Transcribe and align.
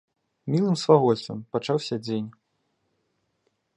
Мілым 0.53 0.75
свавольствам 0.83 1.43
пачаўся 1.57 1.95
дзень. 2.07 2.29